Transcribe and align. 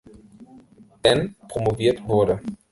Dan 1.03 1.35
promoviert 1.47 2.07
wurde. 2.07 2.41